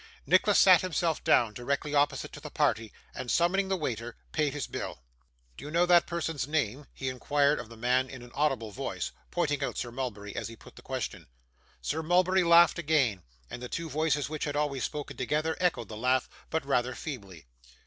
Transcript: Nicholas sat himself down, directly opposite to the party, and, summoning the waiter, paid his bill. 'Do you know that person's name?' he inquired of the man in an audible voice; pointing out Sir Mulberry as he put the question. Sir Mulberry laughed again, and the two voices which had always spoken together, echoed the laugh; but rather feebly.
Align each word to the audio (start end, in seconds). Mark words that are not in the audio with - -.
Nicholas 0.25 0.57
sat 0.57 0.81
himself 0.81 1.23
down, 1.23 1.53
directly 1.53 1.93
opposite 1.93 2.33
to 2.33 2.39
the 2.39 2.49
party, 2.49 2.91
and, 3.13 3.29
summoning 3.29 3.67
the 3.67 3.77
waiter, 3.77 4.17
paid 4.31 4.51
his 4.51 4.65
bill. 4.65 5.03
'Do 5.55 5.65
you 5.65 5.69
know 5.69 5.85
that 5.85 6.07
person's 6.07 6.47
name?' 6.47 6.87
he 6.91 7.07
inquired 7.07 7.59
of 7.59 7.69
the 7.69 7.77
man 7.77 8.09
in 8.09 8.23
an 8.23 8.31
audible 8.33 8.71
voice; 8.71 9.11
pointing 9.29 9.63
out 9.63 9.77
Sir 9.77 9.91
Mulberry 9.91 10.35
as 10.35 10.47
he 10.47 10.55
put 10.55 10.75
the 10.75 10.81
question. 10.81 11.27
Sir 11.83 12.01
Mulberry 12.01 12.41
laughed 12.41 12.79
again, 12.79 13.21
and 13.47 13.61
the 13.61 13.69
two 13.69 13.91
voices 13.91 14.27
which 14.27 14.45
had 14.45 14.55
always 14.55 14.83
spoken 14.83 15.17
together, 15.17 15.55
echoed 15.59 15.87
the 15.87 15.95
laugh; 15.97 16.27
but 16.49 16.65
rather 16.65 16.95
feebly. 16.95 17.45